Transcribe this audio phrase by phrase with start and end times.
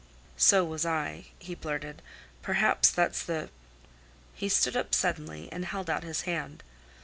[0.37, 2.01] "So was I," he blurted.
[2.41, 3.51] "Perhaps that's the—"
[4.33, 6.63] He stood up suddenly and held out his hand.